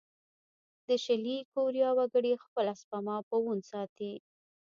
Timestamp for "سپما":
2.81-3.17